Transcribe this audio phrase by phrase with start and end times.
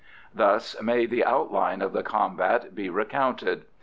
[0.33, 3.65] Thus may the outline of the combat be recounted.